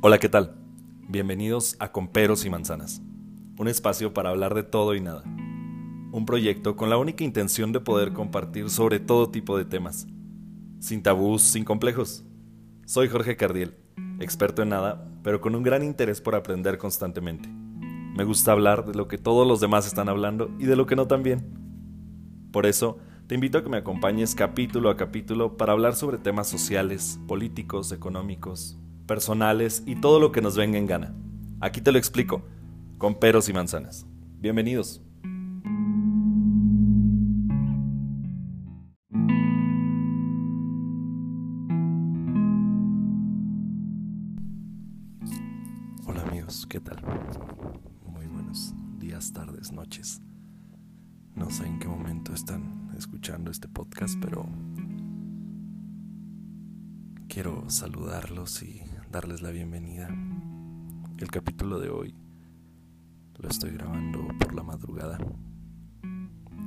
[0.00, 0.54] Hola, ¿qué tal?
[1.08, 3.02] Bienvenidos a Comperos y Manzanas,
[3.58, 5.24] un espacio para hablar de todo y nada.
[5.24, 10.06] Un proyecto con la única intención de poder compartir sobre todo tipo de temas,
[10.78, 12.24] sin tabús, sin complejos.
[12.86, 13.74] Soy Jorge Cardiel,
[14.20, 17.48] experto en nada, pero con un gran interés por aprender constantemente.
[17.48, 20.94] Me gusta hablar de lo que todos los demás están hablando y de lo que
[20.94, 21.44] no también.
[22.52, 26.48] Por eso, te invito a que me acompañes capítulo a capítulo para hablar sobre temas
[26.48, 28.78] sociales, políticos, económicos,
[29.08, 31.12] personales y todo lo que nos venga en gana.
[31.60, 32.44] Aquí te lo explico,
[32.98, 34.06] con peros y manzanas.
[34.38, 35.02] Bienvenidos.
[46.06, 47.02] Hola amigos, ¿qué tal?
[48.06, 50.20] Muy buenos días, tardes, noches.
[51.34, 54.46] No sé en qué momento están escuchando este podcast, pero
[57.28, 60.08] quiero saludarlos y darles la bienvenida.
[61.18, 62.14] El capítulo de hoy
[63.38, 65.18] lo estoy grabando por la madrugada.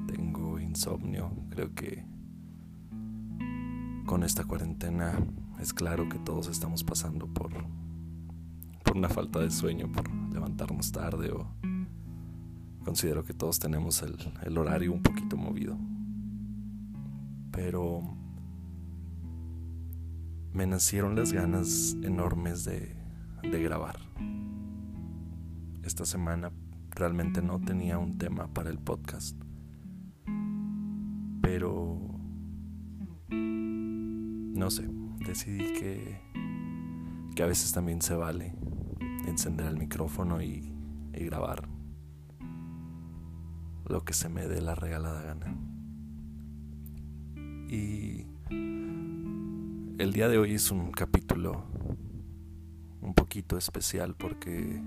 [0.08, 2.03] Tengo insomnio, creo que
[4.06, 5.20] con esta cuarentena
[5.59, 7.52] es claro que todos estamos pasando por
[8.83, 11.48] por una falta de sueño, por levantarnos tarde o
[12.83, 15.78] considero que todos tenemos el, el horario un poquito movido.
[17.52, 18.20] Pero
[20.53, 22.95] me nacieron las ganas enormes de,
[23.44, 23.97] de grabar.
[25.83, 26.52] Esta semana
[26.91, 29.41] realmente no tenía un tema para el podcast.
[31.41, 31.97] Pero...
[33.30, 34.88] No sé,
[35.25, 36.21] decidí que,
[37.36, 38.53] que a veces también se vale
[39.25, 40.71] encender el micrófono y,
[41.13, 41.67] y grabar
[43.88, 45.55] lo que se me dé la regalada gana.
[47.69, 48.25] Y
[50.02, 51.63] el día de hoy es un capítulo
[53.02, 54.81] un poquito especial porque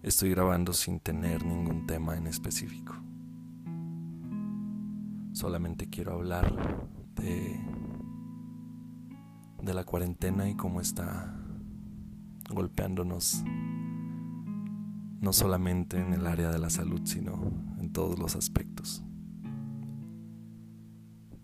[0.00, 2.94] estoy grabando sin tener ningún tema en específico.
[5.32, 7.60] Solamente quiero hablar de
[9.60, 11.36] de la cuarentena y cómo está
[12.50, 13.42] golpeándonos
[15.20, 17.50] no solamente en el área de la salud, sino
[17.80, 19.02] en todos los aspectos.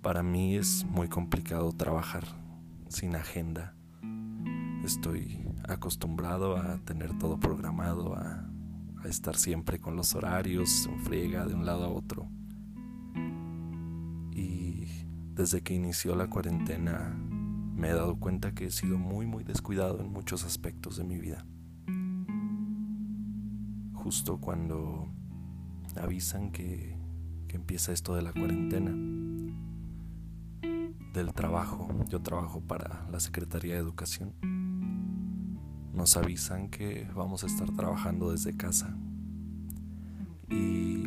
[0.04, 2.25] Para mí es muy complicado trabajar
[2.91, 3.75] sin agenda.
[4.84, 8.47] Estoy acostumbrado a tener todo programado, a,
[9.06, 12.28] estar siempre con los horarios en friega de un lado a otro.
[14.31, 14.88] Y
[15.32, 17.16] desde que inició la cuarentena
[17.75, 21.19] me he dado cuenta que he sido muy muy descuidado en muchos aspectos de mi
[21.19, 21.47] vida.
[23.94, 25.09] Justo cuando
[25.97, 26.98] avisan que,
[27.48, 28.92] que empieza esto de la cuarentena,
[31.15, 34.35] del trabajo, yo trabajo para la Secretaría de Educación,
[35.95, 38.97] nos avisan que vamos a estar trabajando desde casa.
[40.51, 41.05] Y,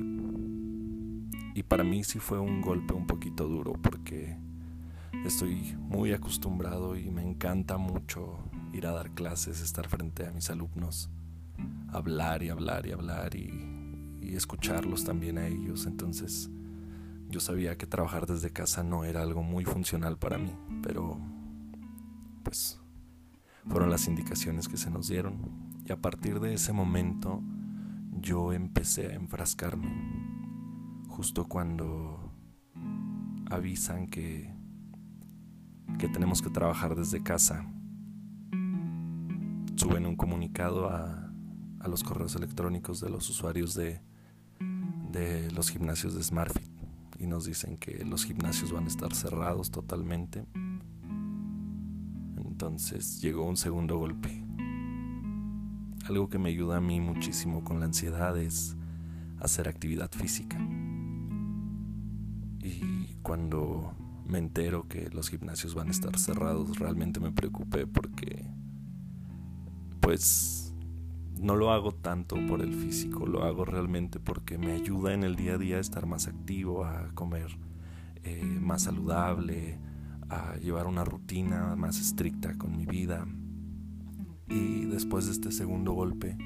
[1.53, 4.39] y para mí sí fue un golpe un poquito duro porque
[5.25, 8.39] estoy muy acostumbrado y me encanta mucho
[8.71, 11.09] ir a dar clases, estar frente a mis alumnos,
[11.89, 13.51] hablar y hablar y hablar y,
[14.21, 15.85] y escucharlos también a ellos.
[15.85, 16.49] Entonces
[17.29, 21.19] yo sabía que trabajar desde casa no era algo muy funcional para mí, pero
[22.43, 22.79] pues
[23.67, 25.67] fueron las indicaciones que se nos dieron.
[25.85, 27.41] Y a partir de ese momento
[28.19, 29.91] yo empecé a enfrascarme
[31.09, 32.31] justo cuando
[33.49, 34.55] avisan que
[35.97, 37.65] que tenemos que trabajar desde casa.
[39.75, 41.31] Suben un comunicado a,
[41.79, 44.01] a los correos electrónicos de los usuarios de,
[45.11, 46.76] de los gimnasios de SmartFit
[47.19, 50.45] y nos dicen que los gimnasios van a estar cerrados totalmente.
[52.37, 54.43] Entonces llegó un segundo golpe.
[56.07, 58.75] Algo que me ayuda a mí muchísimo con la ansiedad es
[59.39, 60.57] hacer actividad física.
[62.63, 63.93] Y cuando
[64.27, 68.45] me entero que los gimnasios van a estar cerrados, realmente me preocupé porque
[70.01, 70.66] pues
[71.41, 75.35] no lo hago tanto por el físico, lo hago realmente porque me ayuda en el
[75.35, 77.57] día a día a estar más activo, a comer
[78.23, 79.79] eh, más saludable,
[80.29, 83.27] a llevar una rutina más estricta con mi vida.
[84.47, 86.37] Y después de este segundo golpe,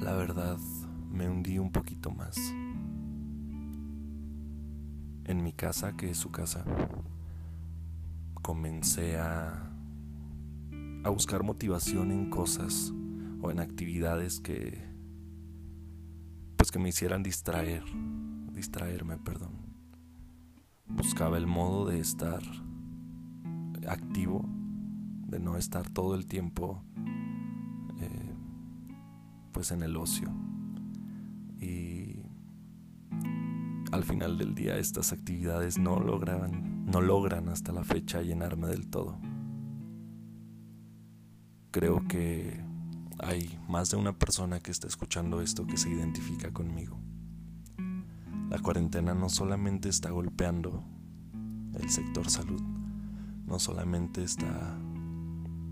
[0.00, 0.58] la verdad
[1.10, 2.36] me hundí un poquito más.
[5.26, 6.64] En mi casa, que es su casa,
[8.42, 9.70] comencé a,
[11.04, 12.92] a buscar motivación en cosas
[13.44, 14.82] o en actividades que
[16.56, 17.84] pues que me hicieran distraer,
[18.54, 19.52] distraerme, perdón.
[20.86, 22.42] Buscaba el modo de estar
[23.86, 24.48] activo
[25.28, 26.82] de no estar todo el tiempo
[28.00, 28.34] eh,
[29.52, 30.32] pues en el ocio.
[31.60, 32.22] Y
[33.92, 38.88] al final del día estas actividades no logran, no logran hasta la fecha llenarme del
[38.88, 39.18] todo.
[41.72, 42.64] Creo que
[43.18, 46.98] hay más de una persona que está escuchando esto que se identifica conmigo.
[48.50, 50.84] La cuarentena no solamente está golpeando
[51.74, 52.62] el sector salud,
[53.46, 54.78] no solamente está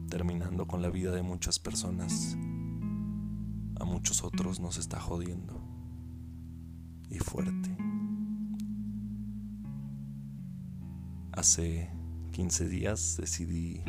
[0.09, 2.37] terminando con la vida de muchas personas,
[3.81, 5.61] a muchos otros nos está jodiendo
[7.09, 7.77] y fuerte.
[11.33, 11.91] Hace
[12.33, 13.83] 15 días decidí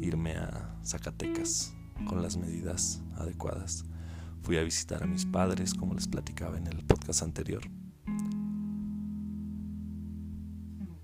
[0.00, 3.84] irme a Zacatecas con las medidas adecuadas.
[4.42, 7.62] Fui a visitar a mis padres, como les platicaba en el podcast anterior.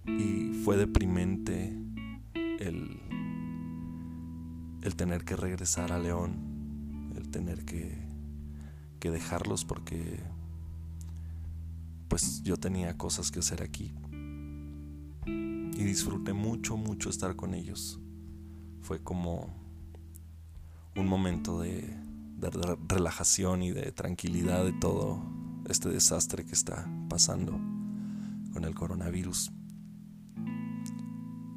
[0.06, 1.76] Y fue deprimente
[2.34, 3.00] el,
[4.82, 7.96] el tener que regresar a León, el tener que,
[8.98, 10.20] que dejarlos porque
[12.08, 13.94] pues yo tenía cosas que hacer aquí.
[15.26, 18.00] Y disfruté mucho, mucho estar con ellos.
[18.80, 19.67] Fue como
[20.98, 21.96] un momento de,
[22.88, 25.20] relajación y de tranquilidad de todo
[25.68, 27.52] este desastre que está pasando
[28.52, 29.52] con el coronavirus.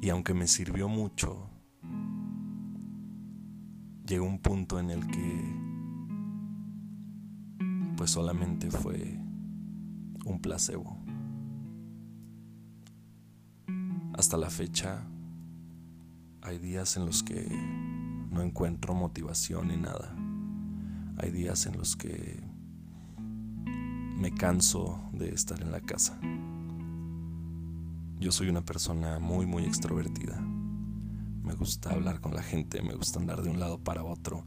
[0.00, 1.48] Y aunque me sirvió mucho,
[4.06, 5.62] llegó un punto en el que
[7.96, 9.18] pues solamente fue
[10.24, 10.98] un placebo.
[14.14, 15.04] Hasta la fecha
[16.42, 17.46] hay días en los que
[18.32, 20.16] no encuentro motivación ni nada.
[21.18, 22.42] Hay días en los que
[24.16, 26.18] me canso de estar en la casa.
[28.18, 30.40] Yo soy una persona muy, muy extrovertida.
[30.40, 34.44] Me gusta hablar con la gente, me gusta andar de un lado para otro.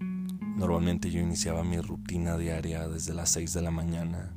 [0.00, 4.32] Normalmente yo iniciaba mi rutina diaria desde las 6 de la mañana.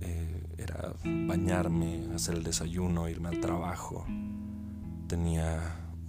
[0.00, 0.94] Eh, era
[1.28, 4.04] bañarme, hacer el desayuno, irme al trabajo.
[5.06, 5.60] Tenía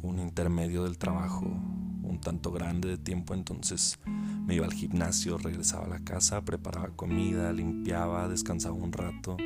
[0.02, 1.75] un intermedio del trabajo
[2.06, 4.00] un tanto grande de tiempo, entonces
[4.46, 9.38] me iba al gimnasio, regresaba a la casa, preparaba comida, limpiaba, descansaba un rato,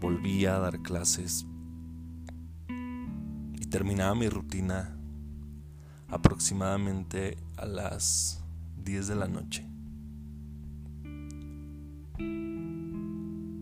[0.00, 1.46] volvía a dar clases
[2.68, 4.96] y terminaba mi rutina
[6.08, 8.42] aproximadamente a las
[8.84, 9.66] 10 de la noche.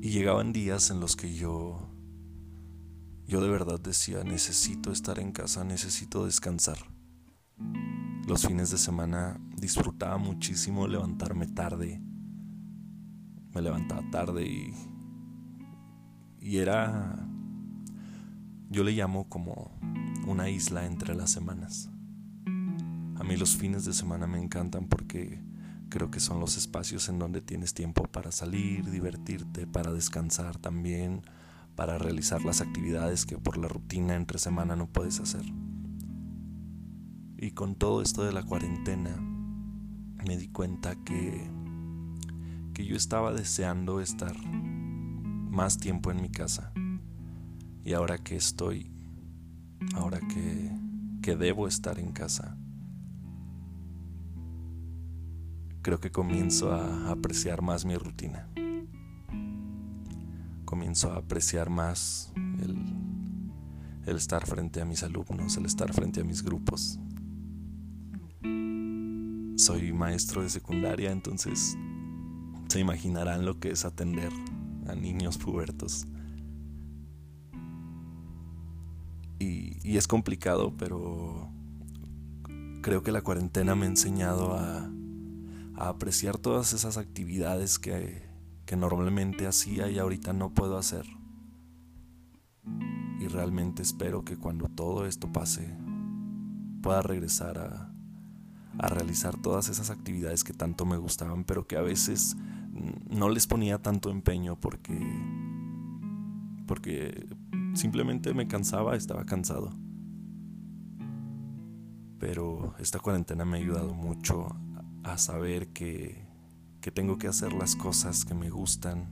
[0.05, 1.93] Y llegaban días en los que yo
[3.33, 6.77] yo de verdad decía, necesito estar en casa, necesito descansar.
[8.27, 12.01] Los fines de semana disfrutaba muchísimo levantarme tarde.
[13.53, 14.75] Me levantaba tarde y,
[16.41, 17.29] y era,
[18.71, 19.73] yo le llamo como
[20.27, 21.91] una isla entre las semanas.
[23.17, 25.43] A mí los fines de semana me encantan porque
[25.89, 31.23] creo que son los espacios en donde tienes tiempo para salir, divertirte, para descansar también,
[31.75, 35.43] para realizar las actividades que por la rutina entre semana no puedes hacer.
[37.43, 39.17] Y con todo esto de la cuarentena,
[40.25, 41.51] me di cuenta que,
[42.73, 46.73] que yo estaba deseando estar más tiempo en mi casa.
[47.85, 48.93] Y ahora que estoy,
[49.97, 50.71] ahora que,
[51.21, 52.57] que debo estar en casa,
[55.83, 58.49] creo que comienzo a apreciar más mi rutina.
[60.65, 62.79] Comienzo a apreciar más el,
[64.07, 67.01] el estar frente a mis alumnos, el estar frente a mis grupos,
[69.63, 71.77] soy maestro de secundaria, entonces
[72.69, 74.33] se imaginarán lo que es atender
[74.89, 76.07] a niños pubertos.
[79.39, 81.53] Y, es complicado, pero
[82.83, 84.91] creo que la cuarentena me ha enseñado a,
[85.77, 88.23] apreciar todas esas actividades que,
[88.67, 91.07] que normalmente hacía y ahorita no puedo hacer.
[93.21, 95.77] Y realmente espero que cuando todo esto pase
[96.83, 97.92] pueda regresar a,
[98.83, 102.37] a realizar todas esas actividades que tanto me gustaban, pero que a veces
[103.09, 104.99] no les ponía tanto empeño porque
[106.67, 107.29] porque
[107.75, 109.71] simplemente me cansaba, estaba cansado.
[112.19, 114.49] Pero esta cuarentena me ha ayudado mucho
[115.05, 116.27] a saber que,
[116.81, 119.09] que tengo que hacer las cosas que me gustan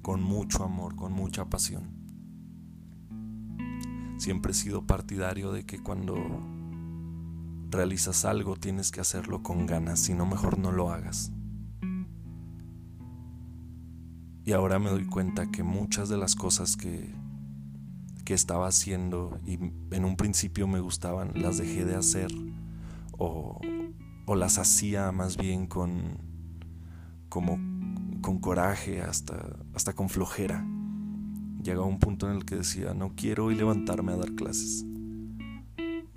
[0.00, 1.90] con mucho amor, con mucha pasión.
[4.16, 6.16] Siempre he sido partidario de que cuando
[7.72, 11.32] realizas algo tienes que hacerlo con ganas, si no mejor no lo hagas.
[14.44, 17.14] Y ahora me doy cuenta que muchas de las cosas que,
[18.24, 22.30] que estaba haciendo y en un principio me gustaban, las dejé de hacer
[23.18, 23.60] o,
[24.26, 26.30] o las hacía más bien con
[27.28, 27.58] como
[28.20, 30.64] con coraje, hasta, hasta con flojera.
[31.62, 34.84] Llegaba un punto en el que decía, no quiero hoy levantarme a dar clases.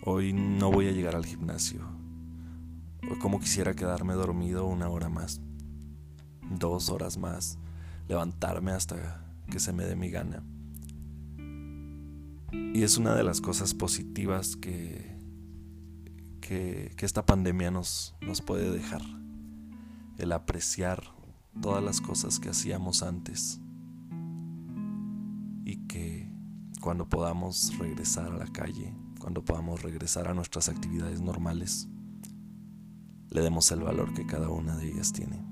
[0.07, 1.81] Hoy no voy a llegar al gimnasio.
[3.11, 5.41] O como quisiera quedarme dormido una hora más,
[6.47, 7.57] dos horas más,
[8.07, 10.43] levantarme hasta que se me dé mi gana.
[12.75, 15.17] Y es una de las cosas positivas que,
[16.39, 19.01] que, que esta pandemia nos, nos puede dejar.
[20.19, 21.01] El apreciar
[21.59, 23.59] todas las cosas que hacíamos antes
[25.65, 26.31] y que
[26.79, 31.87] cuando podamos regresar a la calle, cuando podamos regresar a nuestras actividades normales,
[33.29, 35.43] le demos el valor que cada una de ellas tiene.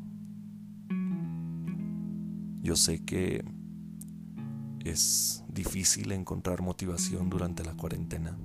[2.62, 3.44] Yo sé que
[4.86, 8.38] es difícil encontrar motivación durante la cuarentena.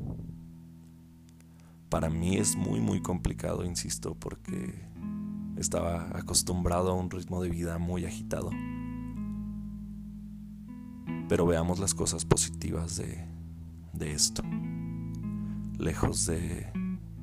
[1.88, 4.88] Para mí es muy muy complicado, insisto, porque
[5.56, 8.50] estaba acostumbrado a un ritmo de vida muy agitado.
[11.28, 13.24] Pero veamos las cosas positivas de,
[13.92, 14.42] de esto.
[15.78, 16.66] Lejos de,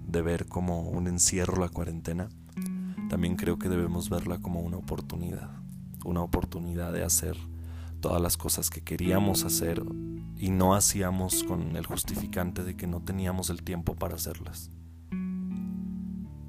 [0.07, 2.29] de ver como un encierro la cuarentena,
[3.09, 5.51] también creo que debemos verla como una oportunidad.
[6.03, 7.37] Una oportunidad de hacer
[7.99, 9.83] todas las cosas que queríamos hacer
[10.37, 14.69] y no hacíamos con el justificante de que no teníamos el tiempo para hacerlas.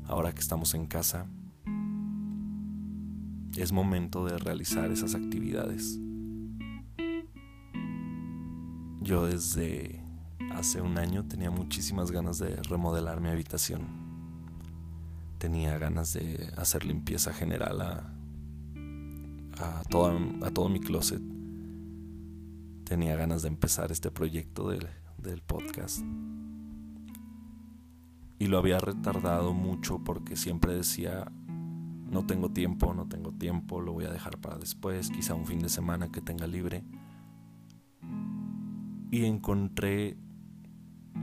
[0.07, 1.27] Ahora que estamos en casa,
[3.57, 5.99] es momento de realizar esas actividades.
[9.01, 10.06] Yo desde
[10.57, 13.83] hace un año tenía muchísimas ganas de remodelar mi habitación.
[15.39, 18.15] Tenía ganas de hacer limpieza general a,
[19.59, 21.21] a, a todo mi closet.
[22.85, 24.87] Tenía ganas de empezar este proyecto del,
[25.19, 26.01] del podcast.
[28.39, 31.31] Y lo había retardado mucho porque siempre decía,
[32.11, 35.59] no tengo tiempo, no tengo tiempo, lo voy a dejar para después, quizá un fin
[35.59, 36.83] de semana que tenga libre.
[39.11, 40.17] Y encontré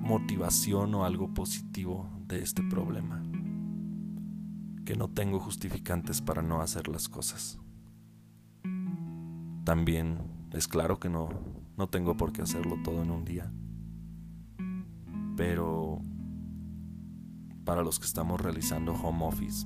[0.01, 3.23] motivación o algo positivo de este problema.
[4.85, 7.59] Que no tengo justificantes para no hacer las cosas.
[9.63, 10.19] También
[10.51, 11.29] es claro que no,
[11.77, 13.51] no tengo por qué hacerlo todo en un día.
[15.38, 16.01] Pero
[17.63, 19.65] para los que estamos realizando home office,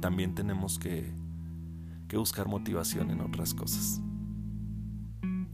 [0.00, 1.12] también tenemos que,
[2.12, 4.02] buscar motivación en otras cosas.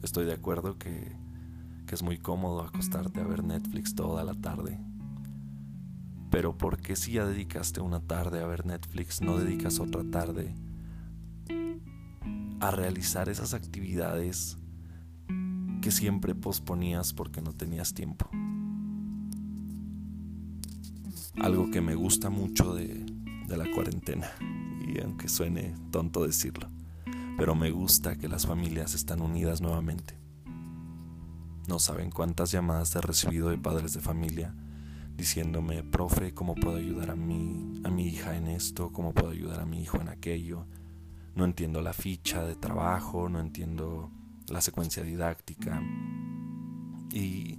[0.02, 1.16] Estoy de acuerdo que,
[1.86, 4.78] que es muy cómodo acostarte a ver Netflix toda la tarde.
[6.30, 10.54] Pero ¿por qué si ya dedicaste una tarde a ver Netflix, no dedicas otra tarde
[12.60, 14.58] a realizar esas actividades
[15.80, 18.28] que siempre posponías porque no tenías tiempo?
[21.40, 23.06] Algo que me gusta mucho de,
[23.46, 24.28] de la cuarentena.
[24.86, 26.68] Y aunque suene tonto decirlo,
[27.36, 30.15] pero me gusta que las familias están unidas nuevamente.
[31.68, 34.54] No saben cuántas llamadas he recibido de padres de familia
[35.16, 38.92] diciéndome, profe, ¿cómo puedo ayudar a a mi hija en esto?
[38.92, 40.66] ¿Cómo puedo ayudar a mi hijo en aquello?
[41.34, 44.10] No entiendo la ficha de trabajo, no entiendo
[44.48, 45.82] la secuencia didáctica.
[47.12, 47.58] Y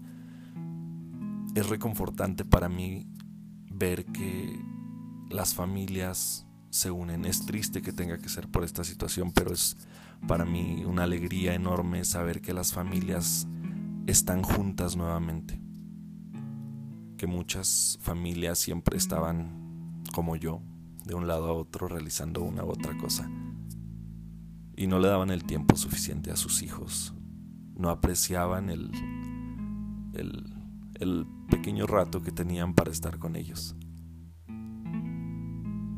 [1.56, 3.08] es reconfortante para mí
[3.72, 4.60] ver que
[5.30, 7.26] las familias se unen.
[7.26, 9.78] Es triste que tenga que ser por esta situación, pero es
[10.28, 13.48] para mí una alegría enorme saber que las familias
[14.08, 15.62] están juntas nuevamente.
[17.18, 20.62] Que muchas familias siempre estaban como yo,
[21.06, 23.30] de un lado a otro, realizando una u otra cosa.
[24.76, 27.14] Y no le daban el tiempo suficiente a sus hijos.
[27.76, 28.92] No apreciaban el,
[30.14, 30.54] el,
[30.96, 33.76] el pequeño rato que tenían para estar con ellos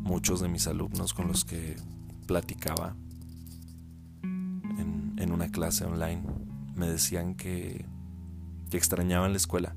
[0.09, 1.75] muchos de mis alumnos con los que
[2.25, 2.95] platicaba
[4.23, 6.23] en, una clase online
[6.73, 7.85] me decían que,
[8.77, 9.75] extrañaban la escuela,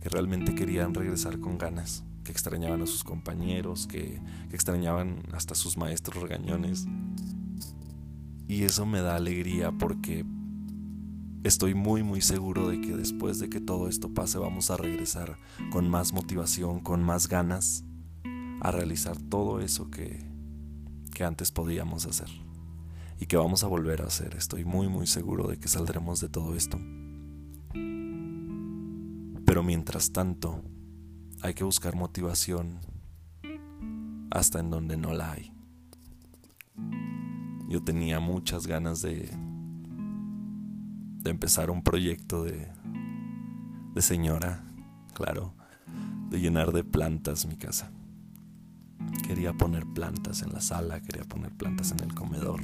[0.00, 5.54] que realmente querían regresar con ganas, que extrañaban a sus compañeros, que, que extrañaban hasta
[5.54, 6.86] sus maestros regañones.
[8.46, 10.24] Y eso me da alegría porque
[11.44, 15.38] estoy muy muy seguro de que después de que todo esto pase vamos a regresar
[15.70, 17.84] con más motivación, con más ganas
[18.60, 20.24] a realizar todo eso que,
[21.14, 22.28] que antes podíamos hacer
[23.20, 24.34] y que vamos a volver a hacer.
[24.36, 26.78] Estoy muy muy seguro de que saldremos de todo esto.
[29.58, 30.62] Pero mientras tanto,
[31.42, 32.78] hay que buscar motivación
[34.30, 35.52] hasta en donde no la hay.
[37.68, 39.28] Yo tenía muchas ganas de
[41.24, 42.68] de empezar un proyecto de,
[43.94, 44.64] de señora,
[45.12, 45.54] claro,
[46.30, 47.90] de llenar de plantas mi casa.
[49.26, 52.60] Quería poner plantas en la sala, quería poner plantas en el comedor,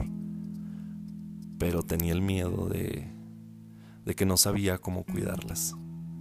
[1.59, 3.11] pero tenía el miedo de,
[4.05, 5.75] de que no sabía cómo cuidarlas.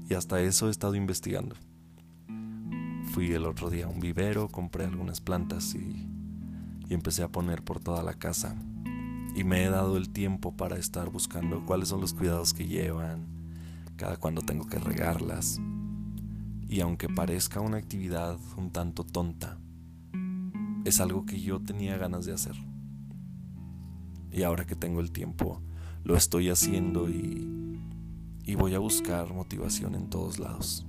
[0.09, 1.55] Y hasta eso he estado investigando.
[3.13, 6.07] Fui el otro día a un vivero, compré algunas plantas y,
[6.89, 8.55] y empecé a poner por toda la casa.
[9.35, 13.25] Y me he dado el tiempo para estar buscando cuáles son los cuidados que llevan,
[13.95, 15.59] cada cuando tengo que regarlas.
[16.67, 19.57] Y aunque parezca una actividad un tanto tonta,
[20.85, 22.55] es algo que yo tenía ganas de hacer.
[24.31, 25.61] Y ahora que tengo el tiempo,
[26.03, 27.79] lo estoy haciendo y,
[28.43, 30.85] y voy a buscar motivación en todos lados.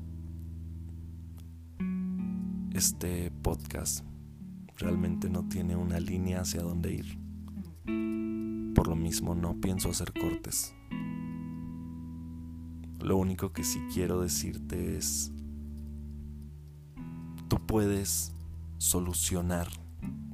[2.73, 4.05] Este podcast
[4.77, 8.75] realmente no tiene una línea hacia dónde ir.
[8.75, 10.75] Por lo mismo no pienso hacer cortes.
[13.01, 15.31] Lo único que sí quiero decirte es,
[17.49, 18.33] tú puedes
[18.79, 19.69] solucionar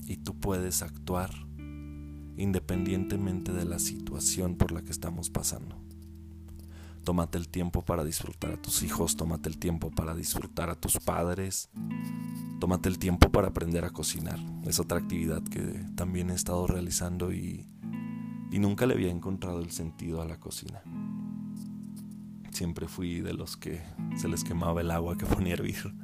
[0.07, 1.31] y tú puedes actuar
[2.37, 5.90] independientemente de la situación por la que estamos pasando.
[7.05, 10.99] Tómate el tiempo para disfrutar a tus hijos, tómate el tiempo para disfrutar a tus
[10.99, 11.71] padres,
[12.61, 14.39] tómate el tiempo para aprender a cocinar.
[14.65, 17.67] Es otra actividad que también he estado realizando y,
[18.51, 20.83] y nunca le había encontrado el sentido a la cocina.
[22.51, 23.83] Siempre fui de los que
[24.17, 25.95] se les quemaba el agua que ponía a hervir.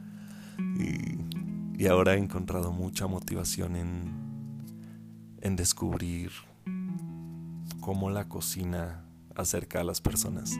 [0.79, 1.17] Y
[1.79, 4.15] y ahora he encontrado mucha motivación en,
[5.43, 6.31] en descubrir
[7.81, 10.59] cómo la cocina acerca a las personas.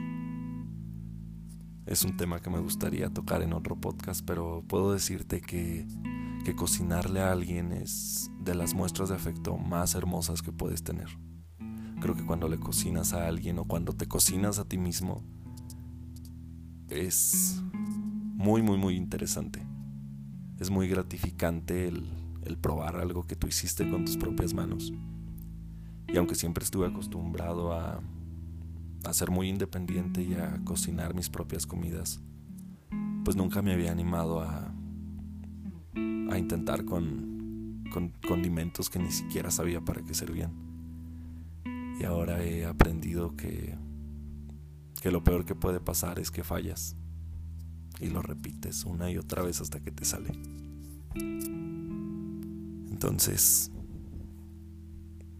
[1.87, 5.87] Es un tema que me gustaría tocar en otro podcast, pero puedo decirte que,
[6.45, 11.09] que cocinarle a alguien es de las muestras de afecto más hermosas que puedes tener.
[12.01, 15.23] Creo que cuando le cocinas a alguien o cuando te cocinas a ti mismo
[16.89, 17.63] es
[18.37, 19.67] muy, muy, muy interesante
[20.59, 22.09] es muy gratificante el,
[22.61, 24.93] probar algo que tú hiciste con tus propias manos.
[26.09, 28.01] Y aunque siempre estuve acostumbrado a,
[29.07, 32.21] a ser muy independiente y a cocinar mis propias comidas,
[33.25, 34.73] pues nunca me había animado a,
[36.31, 40.53] a intentar con, con condimentos que ni siquiera sabía para qué servían.
[42.01, 43.77] Y ahora he aprendido que,
[45.01, 46.97] que lo peor que puede pasar es que fallas
[48.01, 50.33] y lo repites una y otra vez hasta que te sale.
[52.91, 53.71] Entonces,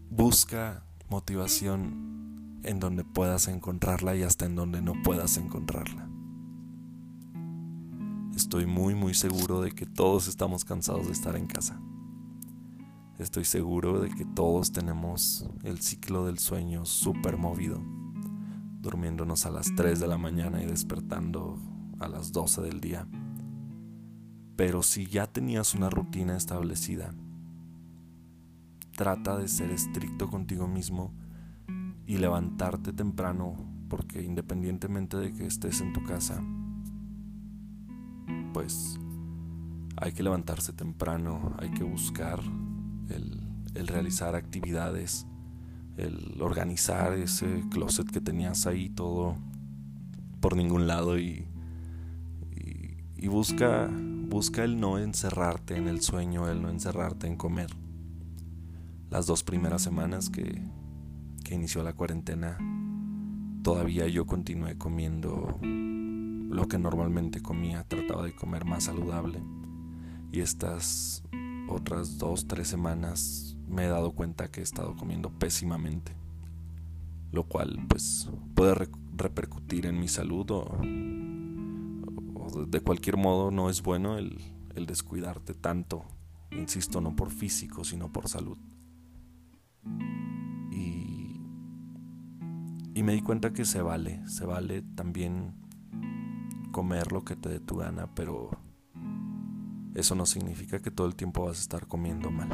[0.09, 2.26] busca motivación
[2.63, 6.09] en donde puedas encontrarla y hasta en donde no puedas encontrarla.
[8.35, 11.79] Estoy muy muy seguro de que todos estamos cansados de estar en casa.
[13.17, 17.81] Estoy seguro de que todos tenemos el ciclo del sueño súper movido,
[18.79, 21.57] durmiéndonos a las 3 de la mañana y despertando
[21.99, 23.07] a las 12 del día.
[24.55, 27.15] Pero si ya tenías una rutina establecida,
[28.95, 31.11] trata de ser estricto contigo mismo
[32.07, 33.55] y levantarte temprano,
[33.89, 36.41] porque independientemente de que estés en tu casa,
[38.53, 38.99] pues
[39.97, 42.39] hay que levantarse temprano, hay que buscar
[43.09, 43.41] el,
[43.75, 45.27] el realizar actividades,
[45.97, 49.35] el organizar ese closet que tenías ahí todo
[50.39, 51.47] por ningún lado y
[53.17, 53.89] y busca,
[54.29, 57.71] busca el no encerrarte en el sueño, el no encerrarte en comer.
[59.09, 60.61] Las dos primeras semanas que,
[61.47, 62.57] que inició la cuarentena,
[63.63, 69.41] todavía yo continué comiendo lo que normalmente comía, trataba de comer más saludable.
[70.33, 71.23] Y estas
[71.69, 76.11] otras dos, tres semanas me he dado cuenta que he estado comiendo pésimamente.
[77.31, 80.77] Lo cual pues puede repercutir en mi salud o
[82.67, 84.37] de cualquier modo no es bueno el,
[84.85, 86.05] descuidarte tanto,
[86.51, 88.57] insisto, no por físico, sino por salud.
[92.97, 95.53] Y, me di cuenta que se vale, se vale también
[96.71, 98.49] comer lo que te dé tu gana, pero
[99.93, 102.51] eso no significa que todo el tiempo vas a estar comiendo mal.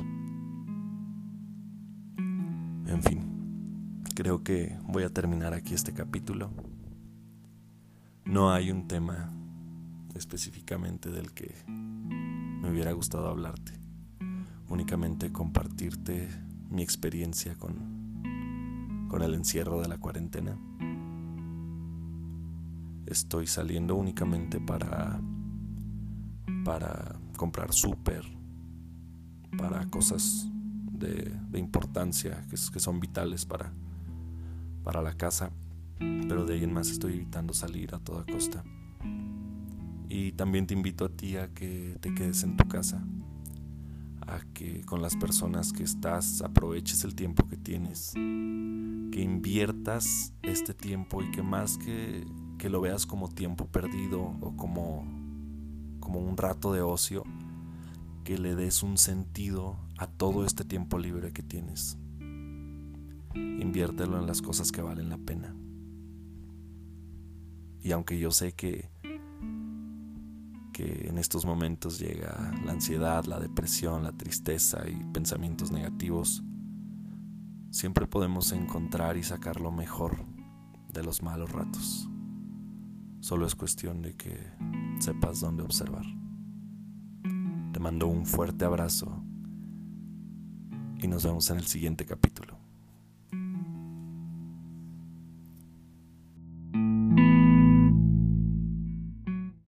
[2.87, 6.51] En fin, creo que voy a terminar aquí este capítulo.
[8.25, 9.31] No hay un tema
[10.13, 13.71] específicamente del que me hubiera gustado hablarte.
[14.67, 16.27] Únicamente compartirte
[16.69, 18.02] mi experiencia con,
[19.13, 20.57] con el encierro de la cuarentena.
[23.05, 25.21] Estoy saliendo únicamente para,
[26.65, 28.25] para comprar súper,
[29.55, 30.49] para cosas
[30.91, 33.71] de, importancia que, son vitales para,
[34.83, 35.51] para la casa
[35.99, 38.63] pero de ahí en más estoy evitando salir a toda costa.
[40.09, 43.05] Y también te invito a ti a que te quedes en tu casa,
[44.25, 48.15] a que con las personas que estás aproveches el tiempo que tienes,
[49.13, 52.25] que inviertas este tiempo y que más que,
[52.57, 55.05] que lo veas como tiempo perdido o como,
[55.99, 57.23] como un rato de ocio,
[58.23, 61.99] que le des un sentido a todo este tiempo libre que tienes.
[63.35, 65.55] Inviértelo en las cosas que valen la pena.
[67.83, 68.89] Y aunque yo sé que
[70.73, 76.41] que en estos momentos llega la ansiedad, la depresión, la tristeza y pensamientos negativos,
[77.73, 80.25] siempre podemos encontrar y sacar lo mejor
[80.93, 82.07] de los malos ratos.
[83.19, 84.37] Solo es cuestión de que
[84.99, 86.05] sepas dónde observar.
[87.71, 89.23] Te mando un fuerte abrazo
[91.01, 92.52] y nos vemos en el siguiente capítulo.